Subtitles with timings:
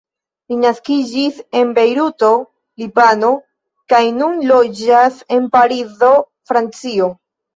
[0.51, 2.29] Li naskiĝis en Bejruto,
[2.83, 3.29] Libano,
[3.93, 6.09] kaj nun loĝas en Parizo,
[6.53, 7.11] Francio.